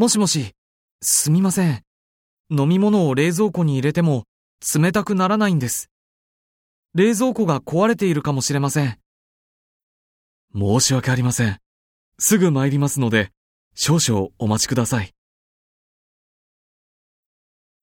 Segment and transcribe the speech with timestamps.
[0.00, 0.54] もしもし、
[1.02, 1.82] すみません。
[2.48, 4.24] 飲み物を冷蔵庫に入れても
[4.74, 5.90] 冷たくならないんです。
[6.94, 8.98] 冷蔵庫が壊れているかもしれません。
[10.54, 11.58] 申し訳ありません。
[12.18, 13.30] すぐ参りますので、
[13.74, 15.12] 少々お待ちください。